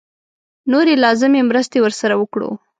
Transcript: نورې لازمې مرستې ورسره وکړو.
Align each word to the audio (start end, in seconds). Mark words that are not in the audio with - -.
نورې 0.71 0.93
لازمې 1.03 1.41
مرستې 1.49 1.77
ورسره 1.81 2.13
وکړو. 2.21 2.49